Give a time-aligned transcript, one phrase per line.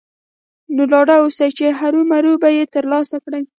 [0.75, 3.43] نو ډاډه اوسئ چې هرو مرو به يې ترلاسه کړئ.